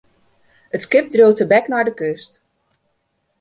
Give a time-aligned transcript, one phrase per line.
[0.75, 2.31] It skip dreau tebek nei de kust.